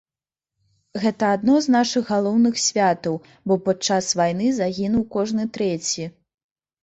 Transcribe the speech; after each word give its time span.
Гэта 1.01 1.25
адно 1.35 1.57
з 1.65 1.73
нашых 1.75 2.07
галоўных 2.13 2.55
святаў, 2.67 3.19
бо 3.51 3.57
падчас 3.67 4.05
вайны 4.21 4.47
загінуў 4.61 5.03
кожны 5.17 5.43
трэці. 5.59 6.03